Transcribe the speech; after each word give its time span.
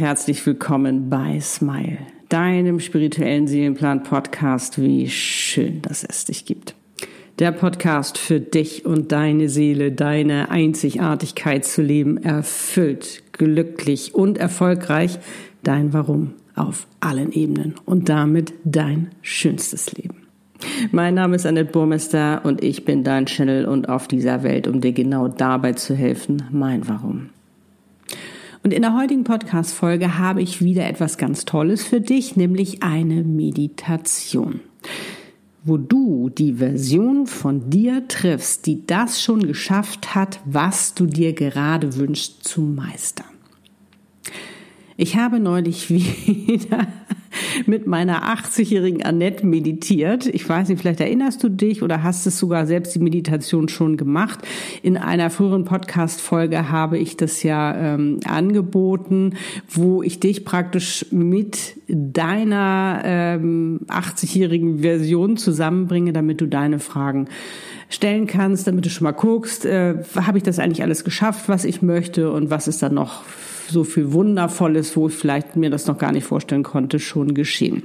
Herzlich 0.00 0.46
willkommen 0.46 1.10
bei 1.10 1.38
Smile, 1.40 1.98
deinem 2.30 2.80
spirituellen 2.80 3.46
Seelenplan-Podcast. 3.46 4.80
Wie 4.80 5.10
schön, 5.10 5.82
dass 5.82 6.04
es 6.04 6.24
dich 6.24 6.46
gibt. 6.46 6.74
Der 7.38 7.52
Podcast 7.52 8.16
für 8.16 8.40
dich 8.40 8.86
und 8.86 9.12
deine 9.12 9.50
Seele, 9.50 9.92
deine 9.92 10.50
Einzigartigkeit 10.50 11.66
zu 11.66 11.82
leben, 11.82 12.16
erfüllt, 12.16 13.24
glücklich 13.32 14.14
und 14.14 14.38
erfolgreich, 14.38 15.18
dein 15.64 15.92
Warum 15.92 16.32
auf 16.54 16.86
allen 17.00 17.30
Ebenen 17.32 17.74
und 17.84 18.08
damit 18.08 18.54
dein 18.64 19.10
schönstes 19.20 19.92
Leben. 19.92 20.26
Mein 20.92 21.12
Name 21.12 21.36
ist 21.36 21.44
Annette 21.44 21.72
Burmester 21.72 22.40
und 22.46 22.64
ich 22.64 22.86
bin 22.86 23.04
dein 23.04 23.26
Channel 23.26 23.66
und 23.66 23.90
auf 23.90 24.08
dieser 24.08 24.44
Welt, 24.44 24.66
um 24.66 24.80
dir 24.80 24.92
genau 24.92 25.28
dabei 25.28 25.74
zu 25.74 25.94
helfen, 25.94 26.44
mein 26.50 26.88
Warum. 26.88 27.28
Und 28.62 28.74
in 28.74 28.82
der 28.82 28.94
heutigen 28.94 29.24
Podcast-Folge 29.24 30.18
habe 30.18 30.42
ich 30.42 30.62
wieder 30.62 30.86
etwas 30.86 31.16
ganz 31.16 31.46
Tolles 31.46 31.82
für 31.82 32.00
dich, 32.00 32.36
nämlich 32.36 32.82
eine 32.82 33.24
Meditation. 33.24 34.60
Wo 35.64 35.78
du 35.78 36.28
die 36.28 36.54
Version 36.54 37.26
von 37.26 37.70
dir 37.70 38.06
triffst, 38.06 38.66
die 38.66 38.86
das 38.86 39.22
schon 39.22 39.46
geschafft 39.46 40.14
hat, 40.14 40.40
was 40.44 40.92
du 40.94 41.06
dir 41.06 41.32
gerade 41.32 41.96
wünschst 41.96 42.44
zu 42.44 42.60
meistern. 42.60 43.39
Ich 45.00 45.16
habe 45.16 45.40
neulich 45.40 45.88
wieder 45.90 46.86
mit 47.64 47.86
meiner 47.86 48.22
80-jährigen 48.36 49.02
Annette 49.02 49.46
meditiert. 49.46 50.26
Ich 50.26 50.46
weiß 50.46 50.68
nicht, 50.68 50.78
vielleicht 50.78 51.00
erinnerst 51.00 51.42
du 51.42 51.48
dich 51.48 51.82
oder 51.82 52.02
hast 52.02 52.26
es 52.26 52.38
sogar 52.38 52.66
selbst 52.66 52.94
die 52.94 52.98
Meditation 52.98 53.70
schon 53.70 53.96
gemacht. 53.96 54.40
In 54.82 54.98
einer 54.98 55.30
früheren 55.30 55.64
Podcast-Folge 55.64 56.68
habe 56.68 56.98
ich 56.98 57.16
das 57.16 57.42
ja 57.42 57.94
ähm, 57.94 58.20
angeboten, 58.26 59.36
wo 59.70 60.02
ich 60.02 60.20
dich 60.20 60.44
praktisch 60.44 61.06
mit 61.10 61.80
deiner 61.88 63.00
ähm, 63.02 63.80
80-jährigen 63.88 64.80
Version 64.80 65.38
zusammenbringe, 65.38 66.12
damit 66.12 66.42
du 66.42 66.46
deine 66.46 66.78
Fragen 66.78 67.28
stellen 67.88 68.26
kannst, 68.26 68.66
damit 68.66 68.84
du 68.84 68.90
schon 68.90 69.04
mal 69.04 69.12
guckst, 69.12 69.64
äh, 69.64 69.94
habe 70.14 70.36
ich 70.36 70.44
das 70.44 70.58
eigentlich 70.58 70.82
alles 70.82 71.04
geschafft, 71.04 71.48
was 71.48 71.64
ich 71.64 71.80
möchte 71.80 72.30
und 72.30 72.50
was 72.50 72.68
ist 72.68 72.82
dann 72.82 72.92
noch 72.92 73.22
so 73.70 73.84
viel 73.84 74.12
Wundervolles, 74.12 74.96
wo 74.96 75.08
ich 75.08 75.14
vielleicht 75.14 75.56
mir 75.56 75.70
das 75.70 75.86
noch 75.86 75.98
gar 75.98 76.12
nicht 76.12 76.24
vorstellen 76.24 76.62
konnte, 76.62 76.98
schon 76.98 77.34
geschehen. 77.34 77.84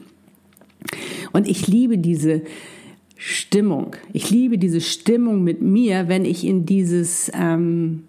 Und 1.31 1.47
ich 1.47 1.67
liebe 1.67 1.97
diese 1.97 2.41
Stimmung. 3.17 3.95
Ich 4.13 4.29
liebe 4.29 4.57
diese 4.57 4.81
Stimmung 4.81 5.43
mit 5.43 5.61
mir, 5.61 6.07
wenn 6.07 6.25
ich 6.25 6.45
in 6.45 6.65
dieses 6.65 7.31
ähm, 7.33 8.03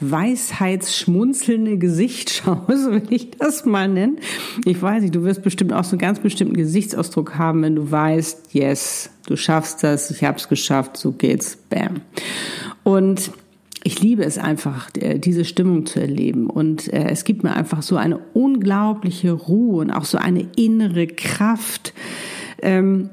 weisheitsschmunzelnde 0.00 1.78
Gesicht 1.78 2.30
schaue, 2.44 2.76
so 2.76 2.92
will 2.92 3.06
ich 3.10 3.30
das 3.30 3.64
mal 3.64 3.88
nennen. 3.88 4.18
Ich 4.64 4.80
weiß 4.80 5.02
nicht, 5.02 5.14
du 5.14 5.24
wirst 5.24 5.42
bestimmt 5.42 5.72
auch 5.72 5.84
so 5.84 5.92
einen 5.92 6.00
ganz 6.00 6.20
bestimmten 6.20 6.54
Gesichtsausdruck 6.54 7.36
haben, 7.36 7.62
wenn 7.62 7.76
du 7.76 7.90
weißt, 7.90 8.54
yes, 8.54 9.10
du 9.26 9.36
schaffst 9.36 9.82
das, 9.82 10.10
ich 10.10 10.24
habe 10.24 10.38
es 10.38 10.48
geschafft, 10.48 10.96
so 10.96 11.12
geht's, 11.12 11.56
bam. 11.56 12.00
Und 12.84 13.30
ich 13.84 14.00
liebe 14.00 14.24
es 14.24 14.38
einfach, 14.38 14.90
äh, 14.96 15.18
diese 15.18 15.44
Stimmung 15.44 15.86
zu 15.86 16.00
erleben. 16.00 16.48
Und 16.48 16.92
äh, 16.92 17.08
es 17.10 17.24
gibt 17.24 17.42
mir 17.42 17.54
einfach 17.54 17.82
so 17.82 17.96
eine 17.96 18.18
unglaubliche 18.32 19.32
Ruhe 19.32 19.80
und 19.80 19.90
auch 19.90 20.04
so 20.04 20.18
eine 20.18 20.48
innere 20.56 21.06
Kraft. 21.06 21.92
Ähm, 22.60 23.10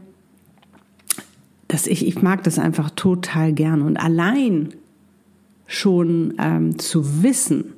dass 1.68 1.86
ich, 1.86 2.06
ich 2.06 2.22
mag 2.22 2.44
das 2.44 2.60
einfach 2.60 2.90
total 2.90 3.54
gern. 3.54 3.82
Und 3.82 3.98
allein 3.98 4.74
schon 5.68 6.34
ähm, 6.40 6.80
zu 6.80 7.24
wissen, 7.24 7.74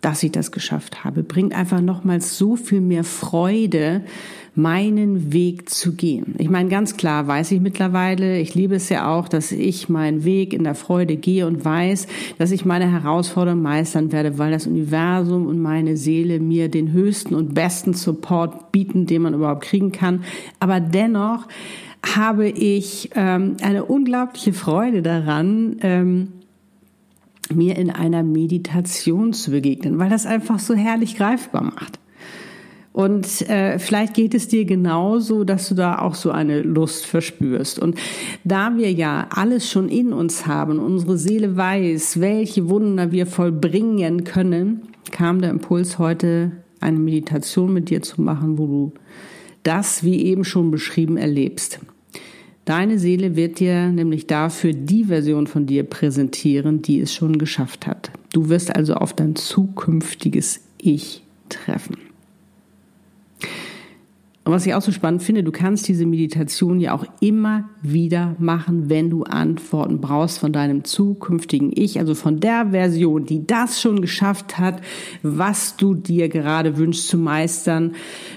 dass 0.00 0.22
ich 0.24 0.32
das 0.32 0.50
geschafft 0.50 1.04
habe, 1.04 1.22
bringt 1.22 1.54
einfach 1.54 1.80
nochmals 1.80 2.36
so 2.36 2.56
viel 2.56 2.80
mehr 2.80 3.04
Freude, 3.04 4.02
meinen 4.54 5.32
Weg 5.32 5.70
zu 5.70 5.94
gehen. 5.94 6.34
Ich 6.36 6.50
meine, 6.50 6.68
ganz 6.68 6.96
klar 6.98 7.26
weiß 7.26 7.52
ich 7.52 7.60
mittlerweile, 7.60 8.38
ich 8.38 8.54
liebe 8.54 8.74
es 8.74 8.90
ja 8.90 9.10
auch, 9.10 9.28
dass 9.28 9.50
ich 9.50 9.88
meinen 9.88 10.24
Weg 10.24 10.52
in 10.52 10.64
der 10.64 10.74
Freude 10.74 11.16
gehe 11.16 11.46
und 11.46 11.64
weiß, 11.64 12.06
dass 12.36 12.50
ich 12.50 12.66
meine 12.66 12.90
Herausforderungen 12.90 13.62
meistern 13.62 14.12
werde, 14.12 14.36
weil 14.38 14.50
das 14.50 14.66
Universum 14.66 15.46
und 15.46 15.60
meine 15.60 15.96
Seele 15.96 16.38
mir 16.38 16.68
den 16.68 16.92
höchsten 16.92 17.34
und 17.34 17.54
besten 17.54 17.94
Support 17.94 18.72
bieten, 18.72 19.06
den 19.06 19.22
man 19.22 19.34
überhaupt 19.34 19.62
kriegen 19.62 19.90
kann. 19.90 20.24
Aber 20.60 20.80
dennoch 20.80 21.48
habe 22.14 22.48
ich 22.48 23.10
ähm, 23.14 23.56
eine 23.62 23.86
unglaubliche 23.86 24.52
Freude 24.52 25.00
daran, 25.00 25.76
ähm, 25.80 26.28
mir 27.54 27.76
in 27.76 27.90
einer 27.90 28.22
Meditation 28.22 29.32
zu 29.32 29.50
begegnen, 29.50 29.98
weil 29.98 30.10
das 30.10 30.26
einfach 30.26 30.58
so 30.58 30.74
herrlich 30.74 31.16
greifbar 31.16 31.62
macht. 31.62 32.01
Und 32.92 33.48
äh, 33.48 33.78
vielleicht 33.78 34.14
geht 34.14 34.34
es 34.34 34.48
dir 34.48 34.66
genauso, 34.66 35.44
dass 35.44 35.68
du 35.68 35.74
da 35.74 35.98
auch 35.98 36.14
so 36.14 36.30
eine 36.30 36.60
Lust 36.60 37.06
verspürst. 37.06 37.78
Und 37.78 37.98
da 38.44 38.76
wir 38.76 38.92
ja 38.92 39.28
alles 39.30 39.70
schon 39.70 39.88
in 39.88 40.12
uns 40.12 40.46
haben, 40.46 40.78
unsere 40.78 41.16
Seele 41.16 41.56
weiß, 41.56 42.20
welche 42.20 42.68
Wunder 42.68 43.10
wir 43.10 43.26
vollbringen 43.26 44.24
können, 44.24 44.82
kam 45.10 45.40
der 45.40 45.50
Impuls 45.50 45.98
heute, 45.98 46.52
eine 46.80 46.98
Meditation 46.98 47.72
mit 47.72 47.88
dir 47.90 48.02
zu 48.02 48.20
machen, 48.20 48.58
wo 48.58 48.66
du 48.66 48.92
das, 49.62 50.04
wie 50.04 50.22
eben 50.24 50.44
schon 50.44 50.70
beschrieben, 50.70 51.16
erlebst. 51.16 51.78
Deine 52.64 52.98
Seele 52.98 53.36
wird 53.36 53.58
dir 53.58 53.88
nämlich 53.88 54.26
dafür 54.26 54.72
die 54.72 55.04
Version 55.04 55.46
von 55.46 55.66
dir 55.66 55.84
präsentieren, 55.84 56.82
die 56.82 57.00
es 57.00 57.14
schon 57.14 57.38
geschafft 57.38 57.86
hat. 57.86 58.10
Du 58.32 58.48
wirst 58.48 58.74
also 58.74 58.94
auf 58.94 59.14
dein 59.14 59.34
zukünftiges 59.34 60.60
Ich 60.78 61.22
treffen. 61.48 62.11
Und 64.52 64.56
was 64.56 64.66
ich 64.66 64.74
auch 64.74 64.82
so 64.82 64.92
spannend 64.92 65.22
finde, 65.22 65.42
du 65.42 65.50
kannst 65.50 65.88
diese 65.88 66.04
Meditation 66.04 66.78
ja 66.78 66.92
auch 66.92 67.06
immer 67.20 67.70
wieder 67.80 68.36
machen, 68.38 68.90
wenn 68.90 69.08
du 69.08 69.22
Antworten 69.22 69.98
brauchst 69.98 70.40
von 70.40 70.52
deinem 70.52 70.84
zukünftigen 70.84 71.72
Ich, 71.74 71.98
also 71.98 72.14
von 72.14 72.38
der 72.38 72.66
Version, 72.72 73.24
die 73.24 73.46
das 73.46 73.80
schon 73.80 74.02
geschafft 74.02 74.58
hat, 74.58 74.82
was 75.22 75.78
du 75.78 75.94
dir 75.94 76.28
gerade 76.28 76.76
wünschst 76.76 77.08
zu 77.08 77.16
meistern, 77.16 77.94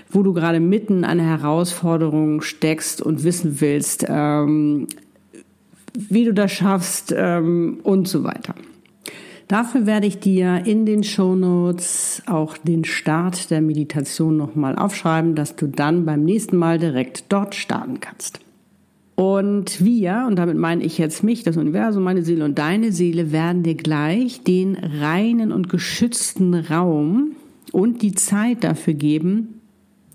wo 0.09 0.23
du 0.23 0.31
gerade 0.31 0.61
mitten 0.61 1.03
an 1.03 1.19
einer 1.19 1.37
Herausforderung 1.37 2.39
steckst 2.39 3.01
und 3.01 3.25
wissen 3.25 3.59
willst, 3.59 4.05
ähm, 4.07 4.87
wie 5.95 6.23
du 6.23 6.33
das 6.33 6.49
schaffst 6.53 7.13
ähm, 7.13 7.79
und 7.83 8.07
so 8.07 8.23
weiter. 8.23 8.55
Dafür 9.47 9.85
werde 9.85 10.07
ich 10.07 10.19
dir 10.19 10.65
in 10.65 10.87
den 10.87 11.03
Show 11.03 11.35
Notes 11.35 12.23
auch 12.25 12.57
den 12.57 12.83
Start 12.83 13.51
der 13.51 13.61
Meditation 13.61 14.37
nochmal 14.37 14.75
aufschreiben, 14.75 15.35
dass 15.35 15.55
du 15.55 15.67
dann 15.67 16.05
beim 16.05 16.23
nächsten 16.23 16.57
Mal 16.57 16.79
direkt 16.79 17.25
dort 17.29 17.53
starten 17.53 17.99
kannst. 17.99 18.39
Und 19.13 19.83
wir, 19.83 20.25
und 20.27 20.35
damit 20.35 20.57
meine 20.57 20.83
ich 20.83 20.97
jetzt 20.97 21.23
mich, 21.23 21.43
das 21.43 21.57
Universum, 21.57 22.03
meine 22.03 22.23
Seele 22.23 22.43
und 22.43 22.57
deine 22.57 22.91
Seele, 22.91 23.31
werden 23.31 23.63
dir 23.63 23.75
gleich 23.75 24.43
den 24.43 24.75
reinen 24.75 25.51
und 25.51 25.69
geschützten 25.69 26.55
Raum 26.55 27.31
und 27.71 28.01
die 28.01 28.13
Zeit 28.13 28.63
dafür 28.63 28.93
geben, 28.95 29.61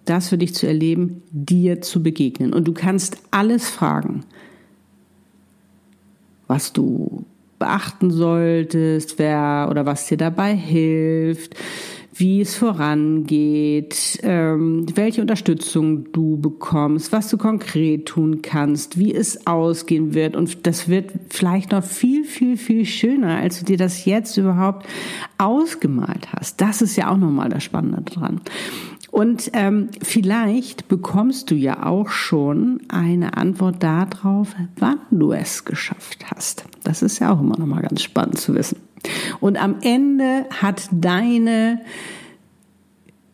das 0.04 0.28
für 0.28 0.38
dich 0.38 0.54
zu 0.54 0.66
erleben, 0.66 1.22
dir 1.30 1.80
zu 1.80 2.02
begegnen. 2.02 2.52
Und 2.52 2.66
du 2.66 2.72
kannst 2.72 3.18
alles 3.30 3.70
fragen, 3.70 4.24
was 6.46 6.72
du 6.72 7.24
beachten 7.60 8.10
solltest, 8.10 9.20
wer 9.20 9.68
oder 9.70 9.86
was 9.86 10.06
dir 10.06 10.16
dabei 10.16 10.56
hilft, 10.56 11.54
wie 12.12 12.40
es 12.40 12.56
vorangeht, 12.56 14.18
ähm, 14.22 14.86
welche 14.94 15.20
Unterstützung 15.20 16.10
du 16.12 16.38
bekommst, 16.38 17.12
was 17.12 17.28
du 17.30 17.38
konkret 17.38 18.06
tun 18.06 18.42
kannst, 18.42 18.98
wie 18.98 19.14
es 19.14 19.46
ausgehen 19.46 20.12
wird. 20.12 20.36
Und 20.36 20.66
das 20.66 20.88
wird 20.88 21.12
vielleicht 21.28 21.70
noch 21.72 21.84
viel, 21.84 22.24
viel, 22.24 22.56
viel 22.56 22.84
schöner, 22.84 23.36
als 23.36 23.60
du 23.60 23.64
dir 23.64 23.76
das 23.76 24.04
jetzt 24.04 24.36
überhaupt 24.36 24.86
ausgemalt 25.38 26.32
hast. 26.32 26.60
Das 26.60 26.82
ist 26.82 26.96
ja 26.96 27.10
auch 27.10 27.16
nochmal 27.16 27.48
das 27.48 27.62
Spannende 27.62 28.02
dran. 28.02 28.40
Und 29.10 29.50
ähm, 29.54 29.88
vielleicht 30.02 30.88
bekommst 30.88 31.50
du 31.50 31.56
ja 31.56 31.84
auch 31.84 32.10
schon 32.10 32.80
eine 32.88 33.36
Antwort 33.36 33.82
darauf, 33.82 34.54
wann 34.78 35.00
du 35.10 35.32
es 35.32 35.64
geschafft 35.64 36.30
hast. 36.30 36.64
Das 36.84 37.02
ist 37.02 37.18
ja 37.18 37.32
auch 37.32 37.40
immer 37.40 37.58
noch 37.58 37.66
mal 37.66 37.82
ganz 37.82 38.02
spannend 38.02 38.38
zu 38.38 38.54
wissen. 38.54 38.78
Und 39.40 39.60
am 39.60 39.76
Ende 39.82 40.46
hat 40.50 40.88
deine 40.92 41.80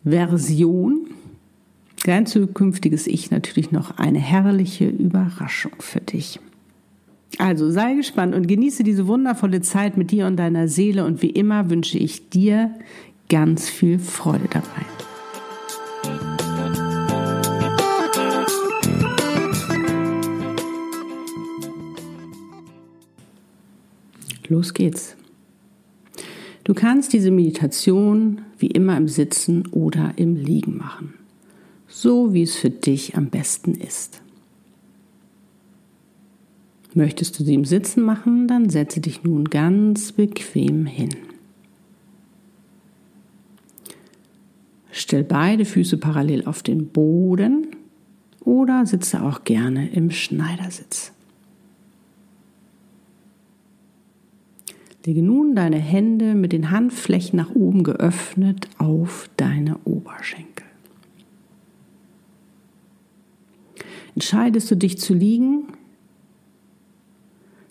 Version, 0.03 1.07
dein 2.05 2.25
zukünftiges 2.25 3.05
Ich 3.05 3.29
natürlich 3.29 3.71
noch 3.71 3.97
eine 3.97 4.19
herrliche 4.19 4.87
Überraschung 4.87 5.73
für 5.79 6.01
dich. 6.01 6.39
Also 7.37 7.69
sei 7.69 7.93
gespannt 7.93 8.33
und 8.33 8.47
genieße 8.47 8.83
diese 8.83 9.05
wundervolle 9.05 9.61
Zeit 9.61 9.95
mit 9.97 10.09
dir 10.11 10.25
und 10.25 10.37
deiner 10.37 10.67
Seele 10.67 11.05
und 11.05 11.21
wie 11.21 11.29
immer 11.29 11.69
wünsche 11.69 11.99
ich 11.99 12.29
dir 12.29 12.71
ganz 13.29 13.69
viel 13.69 13.99
Freude 13.99 14.47
dabei. 14.49 15.06
Los 24.49 24.73
geht's. 24.73 25.15
Du 26.63 26.73
kannst 26.73 27.13
diese 27.13 27.31
Meditation 27.31 28.41
wie 28.57 28.67
immer 28.67 28.97
im 28.97 29.07
Sitzen 29.07 29.67
oder 29.67 30.13
im 30.17 30.35
Liegen 30.35 30.77
machen, 30.77 31.13
so 31.87 32.33
wie 32.33 32.43
es 32.43 32.55
für 32.55 32.69
dich 32.69 33.15
am 33.15 33.27
besten 33.27 33.75
ist. 33.75 34.21
Möchtest 36.93 37.39
du 37.39 37.43
sie 37.43 37.53
im 37.53 37.65
Sitzen 37.65 38.01
machen, 38.01 38.47
dann 38.47 38.69
setze 38.69 38.99
dich 38.99 39.23
nun 39.23 39.45
ganz 39.45 40.11
bequem 40.11 40.85
hin. 40.85 41.15
Stell 44.91 45.23
beide 45.23 45.63
Füße 45.63 45.97
parallel 45.97 46.45
auf 46.47 46.63
den 46.63 46.87
Boden 46.87 47.67
oder 48.41 48.85
sitze 48.85 49.21
auch 49.21 49.43
gerne 49.43 49.89
im 49.91 50.09
Schneidersitz. 50.09 51.13
Lege 55.07 55.23
nun 55.23 55.55
deine 55.55 55.77
Hände 55.77 56.35
mit 56.35 56.51
den 56.51 56.69
Handflächen 56.69 57.37
nach 57.37 57.55
oben 57.55 57.83
geöffnet 57.83 58.67
auf 58.77 59.29
deine 59.37 59.77
Oberschenkel. 59.85 60.65
Entscheidest 64.15 64.69
du 64.69 64.75
dich 64.75 64.97
zu 64.97 65.13
liegen, 65.13 65.67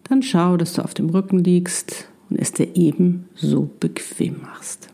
dann 0.05 0.23
schau, 0.23 0.57
dass 0.57 0.73
du 0.73 0.83
auf 0.83 0.95
dem 0.95 1.11
Rücken 1.11 1.45
liegst 1.45 2.09
und 2.31 2.39
es 2.39 2.53
dir 2.53 2.75
ebenso 2.75 3.69
bequem 3.81 4.41
machst. 4.41 4.89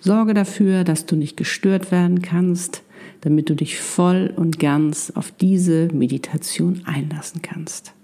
Sorge 0.00 0.34
dafür, 0.34 0.82
dass 0.82 1.06
du 1.06 1.14
nicht 1.14 1.36
gestört 1.36 1.92
werden 1.92 2.22
kannst, 2.22 2.82
damit 3.20 3.48
du 3.48 3.54
dich 3.54 3.78
voll 3.78 4.34
und 4.34 4.58
ganz 4.58 5.12
auf 5.14 5.30
diese 5.30 5.86
Meditation 5.92 6.82
einlassen 6.86 7.40
kannst 7.40 7.94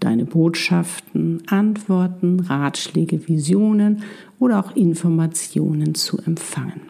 deine 0.00 0.24
Botschaften, 0.24 1.42
Antworten, 1.46 2.40
Ratschläge, 2.40 3.28
Visionen 3.28 4.02
oder 4.38 4.58
auch 4.58 4.74
Informationen 4.74 5.94
zu 5.94 6.18
empfangen. 6.18 6.80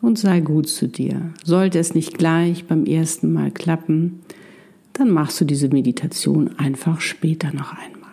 Und 0.00 0.18
sei 0.18 0.40
gut 0.40 0.68
zu 0.68 0.88
dir. 0.88 1.32
Sollte 1.44 1.78
es 1.78 1.94
nicht 1.94 2.18
gleich 2.18 2.66
beim 2.66 2.84
ersten 2.84 3.32
Mal 3.32 3.52
klappen, 3.52 4.20
dann 4.94 5.10
machst 5.10 5.40
du 5.40 5.44
diese 5.44 5.68
Meditation 5.68 6.58
einfach 6.58 7.00
später 7.00 7.52
noch 7.52 7.72
einmal. 7.72 8.10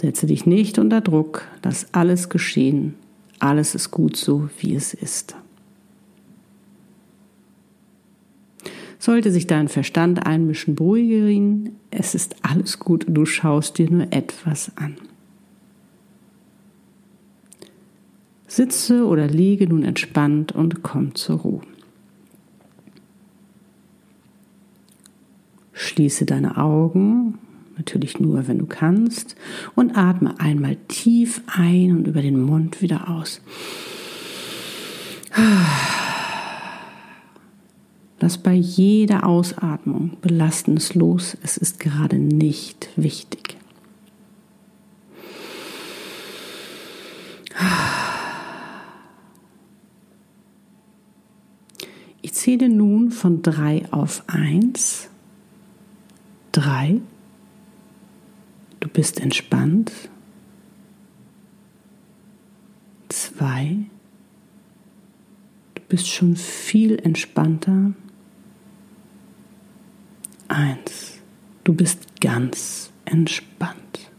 Setze 0.00 0.26
dich 0.26 0.46
nicht 0.46 0.78
unter 0.78 1.00
Druck, 1.00 1.46
lass 1.62 1.92
alles 1.92 2.28
geschehen. 2.28 2.94
Alles 3.38 3.74
ist 3.74 3.90
gut 3.90 4.16
so, 4.16 4.50
wie 4.58 4.74
es 4.74 4.94
ist. 4.94 5.34
Sollte 9.00 9.32
sich 9.32 9.46
dein 9.46 9.68
Verstand 9.68 10.26
einmischen, 10.26 10.76
beruhige 10.76 11.30
ihn. 11.30 11.70
Es 11.90 12.14
ist 12.14 12.36
alles 12.42 12.78
gut 12.78 13.06
du 13.08 13.24
schaust 13.24 13.78
dir 13.78 13.90
nur 13.90 14.12
etwas 14.12 14.76
an. 14.76 14.96
Sitze 18.46 19.06
oder 19.06 19.26
liege 19.26 19.66
nun 19.66 19.84
entspannt 19.84 20.52
und 20.52 20.82
komm 20.82 21.14
zur 21.14 21.38
Ruhe. 21.38 21.62
Schließe 25.72 26.26
deine 26.26 26.58
Augen, 26.58 27.38
natürlich 27.78 28.20
nur, 28.20 28.48
wenn 28.48 28.58
du 28.58 28.66
kannst, 28.66 29.34
und 29.74 29.96
atme 29.96 30.38
einmal 30.40 30.76
tief 30.88 31.40
ein 31.46 31.96
und 31.96 32.06
über 32.06 32.20
den 32.20 32.42
Mund 32.42 32.82
wieder 32.82 33.08
aus. 33.08 33.40
Lass 38.22 38.36
bei 38.36 38.52
jeder 38.52 39.24
Ausatmung 39.24 40.18
Belastendes 40.20 40.94
los. 40.94 41.38
Es 41.42 41.56
ist 41.56 41.80
gerade 41.80 42.18
nicht 42.18 42.90
wichtig. 42.96 43.56
Ich 52.20 52.34
zähle 52.34 52.68
nun 52.68 53.10
von 53.10 53.40
drei 53.40 53.90
auf 53.90 54.22
eins. 54.26 55.08
Drei. 56.52 57.00
Du 58.80 58.88
bist 58.88 59.18
entspannt. 59.18 59.92
Zwei. 63.08 63.78
Du 65.74 65.82
bist 65.88 66.06
schon 66.08 66.36
viel 66.36 66.98
entspannter. 66.98 67.94
Eins, 70.50 71.20
du 71.62 71.72
bist 71.72 72.20
ganz 72.20 72.90
entspannt. 73.04 74.10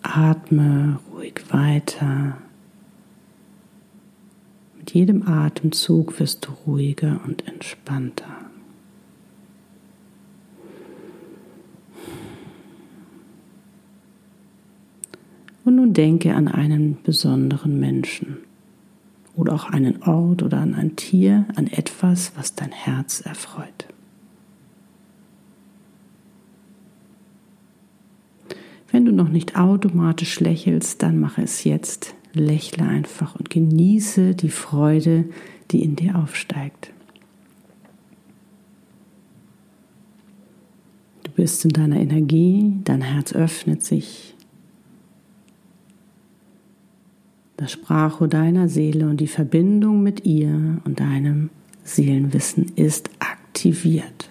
Atme 0.00 0.98
ruhig 1.12 1.34
weiter. 1.50 2.38
Mit 4.78 4.94
jedem 4.94 5.28
Atemzug 5.28 6.18
wirst 6.18 6.46
du 6.46 6.52
ruhiger 6.66 7.20
und 7.26 7.46
entspannter. 7.46 8.46
Und 15.66 15.76
nun 15.76 15.92
denke 15.92 16.34
an 16.34 16.48
einen 16.48 17.02
besonderen 17.02 17.78
Menschen 17.78 18.38
oder 19.34 19.54
auch 19.54 19.64
einen 19.70 20.02
Ort 20.02 20.42
oder 20.42 20.58
an 20.58 20.74
ein 20.74 20.96
Tier, 20.96 21.46
an 21.56 21.66
etwas, 21.66 22.32
was 22.36 22.54
dein 22.54 22.72
Herz 22.72 23.20
erfreut. 23.20 23.86
Wenn 28.90 29.06
du 29.06 29.12
noch 29.12 29.30
nicht 29.30 29.56
automatisch 29.56 30.38
lächelst, 30.40 31.02
dann 31.02 31.18
mache 31.18 31.42
es 31.42 31.64
jetzt. 31.64 32.14
Lächle 32.34 32.86
einfach 32.86 33.34
und 33.34 33.50
genieße 33.50 34.34
die 34.34 34.50
Freude, 34.50 35.24
die 35.70 35.82
in 35.82 35.96
dir 35.96 36.16
aufsteigt. 36.16 36.92
Du 41.24 41.30
bist 41.32 41.64
in 41.64 41.70
deiner 41.70 42.00
Energie, 42.00 42.74
dein 42.84 43.00
Herz 43.00 43.32
öffnet 43.32 43.84
sich, 43.84 44.34
das 47.62 47.72
Sprachrohr 47.72 48.26
deiner 48.26 48.68
Seele 48.68 49.06
und 49.06 49.18
die 49.18 49.28
Verbindung 49.28 50.02
mit 50.02 50.26
ihr 50.26 50.80
und 50.84 50.98
deinem 50.98 51.50
Seelenwissen 51.84 52.72
ist 52.74 53.08
aktiviert. 53.20 54.30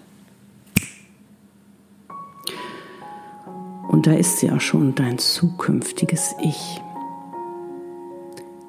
Und 3.88 4.06
da 4.06 4.12
ist 4.12 4.38
sie 4.38 4.50
auch 4.50 4.60
schon, 4.60 4.94
dein 4.94 5.16
zukünftiges 5.16 6.34
Ich. 6.42 6.80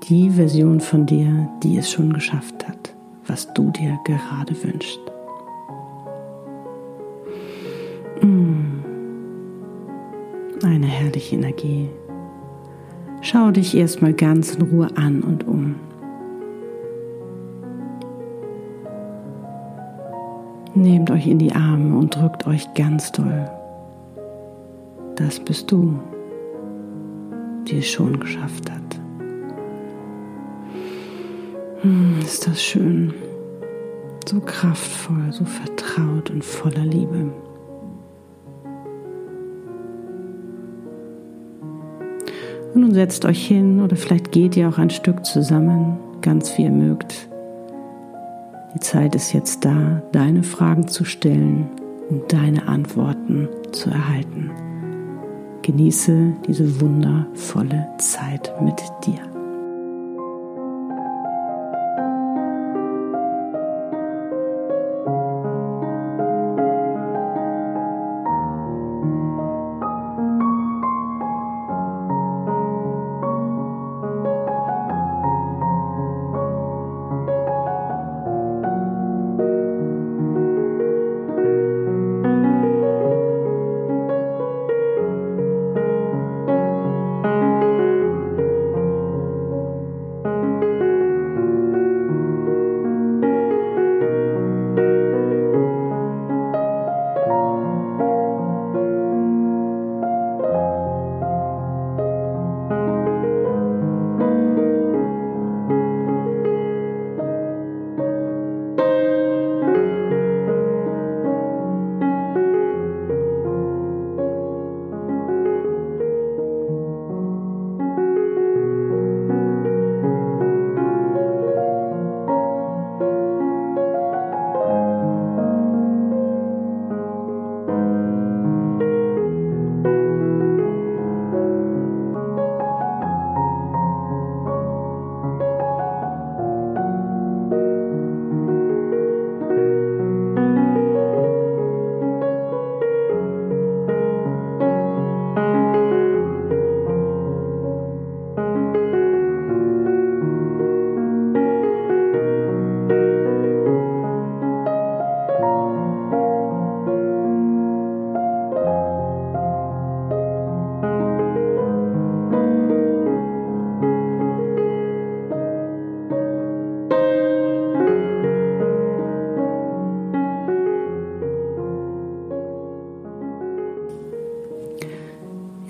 Die 0.07 0.29
Version 0.29 0.79
von 0.79 1.05
dir, 1.05 1.49
die 1.61 1.77
es 1.77 1.91
schon 1.91 2.13
geschafft 2.13 2.65
hat, 2.67 2.95
was 3.27 3.53
du 3.53 3.69
dir 3.71 3.99
gerade 4.05 4.55
wünschst. 4.63 4.99
Mm. 8.21 8.83
Eine 10.63 10.87
herrliche 10.87 11.35
Energie. 11.35 11.89
Schau 13.25 13.51
dich 13.51 13.73
erstmal 13.73 14.11
ganz 14.11 14.53
in 14.53 14.63
Ruhe 14.63 14.89
an 14.95 15.21
und 15.21 15.47
um. 15.47 15.75
Nehmt 20.75 21.09
euch 21.09 21.27
in 21.27 21.39
die 21.39 21.53
Arme 21.53 21.97
und 21.97 22.13
drückt 22.13 22.45
euch 22.45 22.67
ganz 22.73 23.13
doll. 23.13 23.49
Das 25.15 25.39
bist 25.39 25.71
du, 25.71 25.97
die 27.65 27.77
es 27.77 27.87
schon 27.87 28.19
geschafft 28.19 28.69
hat. 28.69 28.99
Hm, 31.81 32.19
ist 32.19 32.45
das 32.45 32.61
schön, 32.61 33.13
so 34.27 34.41
kraftvoll, 34.41 35.31
so 35.31 35.45
vertraut 35.45 36.29
und 36.29 36.43
voller 36.43 36.85
Liebe. 36.85 37.31
Und 42.73 42.81
nun 42.81 42.93
setzt 42.93 43.25
euch 43.25 43.45
hin 43.45 43.81
oder 43.81 43.95
vielleicht 43.95 44.31
geht 44.31 44.57
ihr 44.57 44.67
auch 44.67 44.77
ein 44.77 44.89
Stück 44.89 45.25
zusammen, 45.25 45.97
ganz 46.21 46.57
wie 46.57 46.63
ihr 46.63 46.71
mögt. 46.71 47.27
Die 48.73 48.79
Zeit 48.79 49.13
ist 49.15 49.33
jetzt 49.33 49.63
da, 49.63 50.01
deine 50.11 50.41
Fragen 50.41 50.87
zu 50.87 51.05
stellen 51.05 51.69
und 52.09 52.33
deine 52.33 52.67
Antworten 52.67 53.47
zu 53.71 53.89
erhalten. 53.91 54.49
Genieße 55.61 56.33
diese 56.47 56.81
wundervolle 56.81 57.87
Zeit 57.99 58.51
mit 58.61 58.81
dir. 59.05 59.32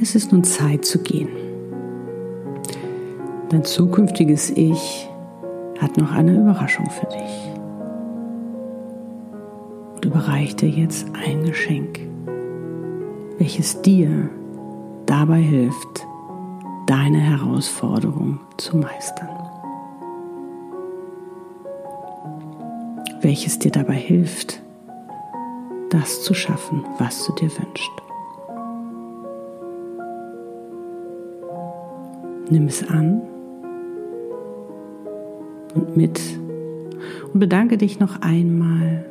Es 0.03 0.15
ist 0.15 0.33
nun 0.33 0.43
Zeit 0.43 0.83
zu 0.83 0.99
gehen. 0.99 1.29
Dein 3.47 3.63
zukünftiges 3.63 4.49
Ich 4.49 5.09
hat 5.79 5.95
noch 5.95 6.11
eine 6.11 6.35
Überraschung 6.41 6.89
für 6.89 7.05
dich 7.05 7.53
und 9.95 10.03
überreicht 10.03 10.59
dir 10.59 10.67
jetzt 10.67 11.07
ein 11.13 11.45
Geschenk, 11.45 12.01
welches 13.37 13.81
dir 13.81 14.29
dabei 15.05 15.39
hilft, 15.39 16.05
deine 16.85 17.19
Herausforderung 17.19 18.41
zu 18.57 18.75
meistern. 18.75 19.29
Welches 23.21 23.57
dir 23.57 23.71
dabei 23.71 23.95
hilft, 23.95 24.61
das 25.91 26.23
zu 26.23 26.33
schaffen, 26.33 26.83
was 26.99 27.25
du 27.25 27.31
dir 27.35 27.49
wünschst. 27.57 28.02
Nimm 32.49 32.65
es 32.67 32.87
an 32.87 33.21
und 35.75 35.97
mit 35.97 36.19
und 37.33 37.39
bedanke 37.39 37.77
dich 37.77 37.99
noch 37.99 38.21
einmal. 38.21 39.05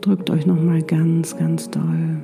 Drückt 0.00 0.30
euch 0.30 0.46
noch 0.46 0.60
mal 0.60 0.82
ganz, 0.82 1.36
ganz 1.36 1.70
doll. 1.70 2.18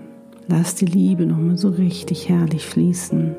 Lasst 0.47 0.81
die 0.81 0.87
Liebe 0.87 1.27
noch 1.27 1.39
mal 1.39 1.57
so 1.57 1.69
richtig 1.69 2.29
herrlich 2.29 2.67
fließen. 2.67 3.35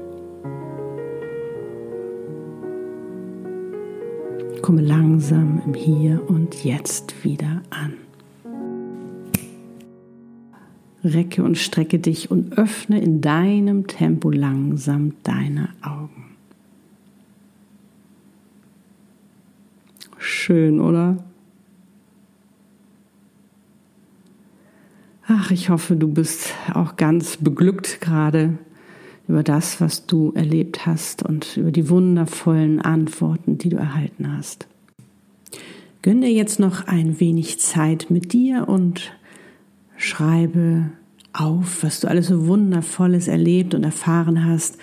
Komme 4.62 4.82
langsam 4.82 5.62
im 5.65 5.74
Hier 5.75 6.22
und 6.27 6.63
Jetzt 6.63 7.24
wieder 7.24 7.62
an. 7.70 8.05
Recke 11.06 11.44
und 11.44 11.58
strecke 11.58 12.00
dich 12.00 12.32
und 12.32 12.58
öffne 12.58 13.00
in 13.00 13.22
deinem 13.22 13.88
Tempo 13.88 14.32
langsam 14.32 15.14
deine 15.24 15.70
Augen. 15.82 16.36
Schön, 20.18 20.82
oder? 20.82 21.24
Ach, 25.28 25.52
ich 25.52 25.70
hoffe, 25.70 25.96
du 25.96 26.08
bist 26.08 26.54
auch 26.74 26.98
ganz 26.98 27.38
beglückt 27.38 28.02
gerade 28.02 28.58
über 29.28 29.44
das, 29.44 29.82
was 29.82 30.06
du 30.06 30.32
erlebt 30.36 30.86
hast 30.86 31.24
und 31.24 31.58
über 31.58 31.72
die 31.72 31.90
wundervollen 31.90 32.82
Antworten, 32.82 33.58
die 33.58 33.70
du 33.70 33.78
erhalten 33.78 34.36
hast. 34.38 34.68
Gönn 36.04 36.22
dir 36.22 36.32
jetzt 36.32 36.60
noch 36.60 36.86
ein 36.86 37.20
wenig 37.20 37.60
Zeit 37.60 38.08
mit 38.10 38.34
dir 38.34 38.68
und 38.68 39.14
schreibe 39.98 40.92
auf, 41.34 41.84
was 41.84 42.00
du 42.00 42.08
alles 42.08 42.28
so 42.28 42.48
wundervolles 42.48 43.28
erlebt 43.28 43.74
und 43.74 43.84
erfahren 43.84 44.46
hast, 44.46 44.78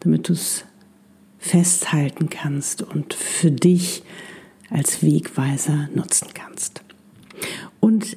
damit 0.00 0.28
du 0.28 0.32
es 0.32 0.64
festhalten 1.38 2.28
kannst 2.30 2.82
und 2.82 3.14
für 3.14 3.50
dich 3.50 4.02
als 4.70 5.02
Wegweiser 5.02 5.88
nutzen 5.94 6.28
kannst. 6.34 6.82
Und 7.80 8.16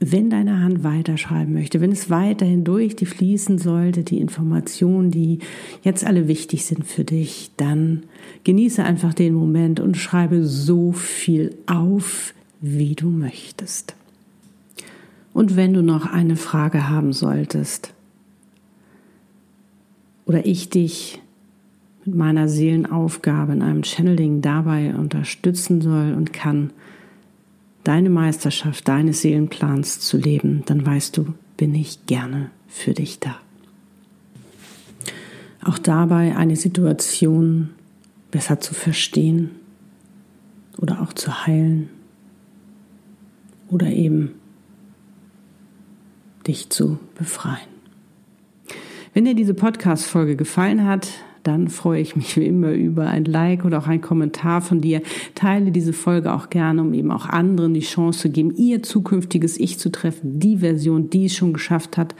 wenn 0.00 0.28
deine 0.28 0.60
Hand 0.60 0.84
weiterschreiben 0.84 1.54
möchte, 1.54 1.80
wenn 1.80 1.92
es 1.92 2.10
weiterhin 2.10 2.64
durch 2.64 2.96
die 2.96 3.06
fließen 3.06 3.58
sollte, 3.58 4.02
die 4.02 4.20
Informationen, 4.20 5.10
die 5.10 5.38
jetzt 5.82 6.04
alle 6.04 6.28
wichtig 6.28 6.64
sind 6.66 6.84
für 6.84 7.04
dich, 7.04 7.52
dann 7.56 8.02
genieße 8.42 8.82
einfach 8.82 9.14
den 9.14 9.34
Moment 9.34 9.80
und 9.80 9.96
schreibe 9.96 10.44
so 10.44 10.92
viel 10.92 11.56
auf, 11.66 12.34
wie 12.60 12.94
du 12.94 13.08
möchtest. 13.08 13.93
Und 15.34 15.56
wenn 15.56 15.74
du 15.74 15.82
noch 15.82 16.06
eine 16.06 16.36
Frage 16.36 16.88
haben 16.88 17.12
solltest 17.12 17.92
oder 20.24 20.46
ich 20.46 20.70
dich 20.70 21.20
mit 22.06 22.14
meiner 22.14 22.48
Seelenaufgabe 22.48 23.52
in 23.52 23.60
einem 23.60 23.82
Channeling 23.82 24.40
dabei 24.40 24.94
unterstützen 24.94 25.82
soll 25.82 26.14
und 26.14 26.32
kann, 26.32 26.70
deine 27.82 28.10
Meisterschaft 28.10 28.86
deines 28.86 29.22
Seelenplans 29.22 30.00
zu 30.00 30.16
leben, 30.16 30.62
dann 30.66 30.86
weißt 30.86 31.16
du, 31.16 31.34
bin 31.56 31.74
ich 31.74 32.06
gerne 32.06 32.50
für 32.68 32.94
dich 32.94 33.18
da. 33.18 33.36
Auch 35.64 35.78
dabei 35.78 36.36
eine 36.36 36.56
Situation 36.56 37.70
besser 38.30 38.60
zu 38.60 38.72
verstehen 38.72 39.50
oder 40.78 41.02
auch 41.02 41.12
zu 41.12 41.46
heilen 41.46 41.88
oder 43.68 43.88
eben 43.88 44.30
dich 46.46 46.70
zu 46.70 46.98
befreien. 47.16 47.74
Wenn 49.12 49.24
dir 49.24 49.34
diese 49.34 49.54
Podcast-Folge 49.54 50.36
gefallen 50.36 50.84
hat, 50.86 51.08
dann 51.44 51.68
freue 51.68 52.00
ich 52.00 52.16
mich 52.16 52.36
wie 52.36 52.46
immer 52.46 52.72
über 52.72 53.06
ein 53.06 53.26
Like 53.26 53.64
oder 53.64 53.78
auch 53.78 53.86
ein 53.86 54.00
Kommentar 54.00 54.60
von 54.60 54.80
dir. 54.80 55.02
Teile 55.34 55.70
diese 55.70 55.92
Folge 55.92 56.32
auch 56.32 56.50
gerne, 56.50 56.80
um 56.80 56.94
eben 56.94 57.10
auch 57.10 57.26
anderen 57.26 57.74
die 57.74 57.80
Chance 57.80 58.20
zu 58.20 58.30
geben, 58.30 58.54
ihr 58.56 58.82
zukünftiges 58.82 59.60
Ich 59.60 59.78
zu 59.78 59.92
treffen, 59.92 60.40
die 60.40 60.58
Version, 60.58 61.10
die 61.10 61.26
es 61.26 61.36
schon 61.36 61.52
geschafft 61.52 61.96
hat, 61.96 62.14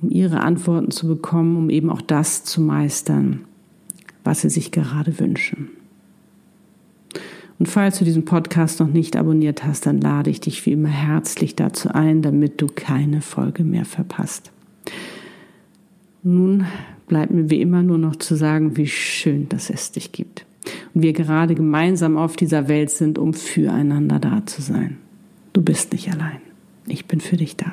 um 0.00 0.10
ihre 0.10 0.40
Antworten 0.40 0.90
zu 0.90 1.06
bekommen, 1.06 1.56
um 1.56 1.70
eben 1.70 1.90
auch 1.90 2.00
das 2.00 2.42
zu 2.42 2.62
meistern, 2.62 3.42
was 4.24 4.40
sie 4.40 4.50
sich 4.50 4.72
gerade 4.72 5.20
wünschen. 5.20 5.68
Und 7.60 7.66
falls 7.66 7.98
du 7.98 8.06
diesen 8.06 8.24
Podcast 8.24 8.80
noch 8.80 8.88
nicht 8.88 9.16
abonniert 9.16 9.64
hast, 9.64 9.84
dann 9.84 10.00
lade 10.00 10.30
ich 10.30 10.40
dich 10.40 10.64
wie 10.64 10.72
immer 10.72 10.88
herzlich 10.88 11.56
dazu 11.56 11.90
ein, 11.90 12.22
damit 12.22 12.62
du 12.62 12.68
keine 12.68 13.20
Folge 13.20 13.64
mehr 13.64 13.84
verpasst. 13.84 14.50
Nun 16.22 16.64
bleibt 17.06 17.32
mir 17.32 17.50
wie 17.50 17.60
immer 17.60 17.82
nur 17.82 17.98
noch 17.98 18.16
zu 18.16 18.34
sagen, 18.34 18.78
wie 18.78 18.86
schön, 18.86 19.46
dass 19.50 19.68
es 19.68 19.92
dich 19.92 20.10
gibt. 20.10 20.46
Und 20.94 21.02
wir 21.02 21.12
gerade 21.12 21.54
gemeinsam 21.54 22.16
auf 22.16 22.34
dieser 22.34 22.66
Welt 22.66 22.90
sind, 22.90 23.18
um 23.18 23.34
füreinander 23.34 24.18
da 24.18 24.46
zu 24.46 24.62
sein. 24.62 24.96
Du 25.52 25.60
bist 25.60 25.92
nicht 25.92 26.10
allein. 26.10 26.40
Ich 26.86 27.04
bin 27.04 27.20
für 27.20 27.36
dich 27.36 27.56
da. 27.56 27.72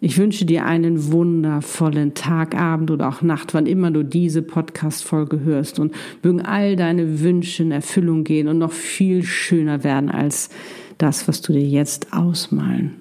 Ich 0.00 0.16
wünsche 0.16 0.44
dir 0.44 0.64
einen 0.64 1.10
wundervollen 1.10 2.14
Tag, 2.14 2.54
Abend 2.54 2.92
oder 2.92 3.08
auch 3.08 3.20
Nacht, 3.20 3.52
wann 3.52 3.66
immer 3.66 3.90
du 3.90 4.04
diese 4.04 4.42
Podcast-Folge 4.42 5.40
hörst 5.40 5.80
und 5.80 5.92
mögen 6.22 6.40
all 6.40 6.76
deine 6.76 7.20
Wünsche 7.20 7.64
in 7.64 7.72
Erfüllung 7.72 8.22
gehen 8.22 8.46
und 8.46 8.58
noch 8.58 8.70
viel 8.70 9.24
schöner 9.24 9.82
werden 9.82 10.08
als 10.08 10.50
das, 10.98 11.26
was 11.26 11.42
du 11.42 11.52
dir 11.52 11.66
jetzt 11.66 12.12
ausmalen 12.12 12.94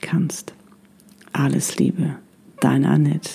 kannst. 0.00 0.54
Alles 1.32 1.76
Liebe, 1.78 2.16
deine 2.60 2.88
Annette. 2.88 3.32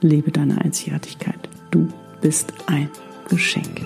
Lebe 0.00 0.30
deine 0.30 0.60
Einzigartigkeit. 0.62 1.48
Du 1.70 1.88
bist 2.22 2.54
ein 2.66 2.88
Geschenk. 3.28 3.82